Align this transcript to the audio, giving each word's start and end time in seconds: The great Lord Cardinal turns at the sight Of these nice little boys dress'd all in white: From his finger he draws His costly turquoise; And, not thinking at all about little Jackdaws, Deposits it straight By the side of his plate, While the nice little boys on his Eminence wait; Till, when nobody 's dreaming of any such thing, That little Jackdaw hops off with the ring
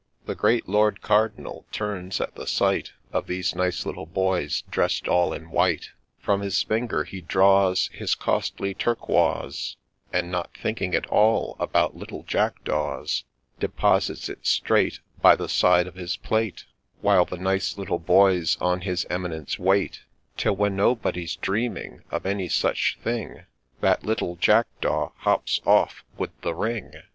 The 0.25 0.33
great 0.33 0.67
Lord 0.67 1.03
Cardinal 1.03 1.67
turns 1.71 2.19
at 2.19 2.33
the 2.33 2.47
sight 2.47 2.93
Of 3.13 3.27
these 3.27 3.53
nice 3.53 3.85
little 3.85 4.07
boys 4.07 4.63
dress'd 4.63 5.07
all 5.07 5.31
in 5.31 5.51
white: 5.51 5.91
From 6.17 6.41
his 6.41 6.63
finger 6.63 7.03
he 7.03 7.21
draws 7.21 7.87
His 7.93 8.15
costly 8.15 8.73
turquoise; 8.73 9.77
And, 10.11 10.31
not 10.31 10.57
thinking 10.57 10.95
at 10.95 11.05
all 11.05 11.55
about 11.59 11.95
little 11.95 12.23
Jackdaws, 12.23 13.25
Deposits 13.59 14.27
it 14.27 14.47
straight 14.47 15.01
By 15.21 15.35
the 15.35 15.47
side 15.47 15.85
of 15.85 15.93
his 15.93 16.17
plate, 16.17 16.65
While 17.01 17.25
the 17.25 17.37
nice 17.37 17.77
little 17.77 17.99
boys 17.99 18.57
on 18.59 18.81
his 18.81 19.05
Eminence 19.07 19.59
wait; 19.59 19.99
Till, 20.35 20.55
when 20.55 20.75
nobody 20.75 21.27
's 21.27 21.35
dreaming 21.35 22.01
of 22.09 22.25
any 22.25 22.49
such 22.49 22.97
thing, 23.03 23.45
That 23.81 24.03
little 24.03 24.35
Jackdaw 24.35 25.11
hops 25.17 25.61
off 25.63 26.03
with 26.17 26.31
the 26.41 26.55
ring 26.55 26.91